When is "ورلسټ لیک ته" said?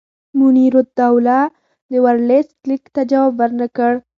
2.05-3.01